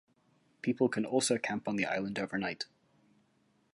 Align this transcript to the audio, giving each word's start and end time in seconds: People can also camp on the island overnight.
People 0.63 0.89
can 0.89 1.05
also 1.05 1.37
camp 1.37 1.67
on 1.67 1.75
the 1.75 1.85
island 1.85 2.17
overnight. 2.17 2.65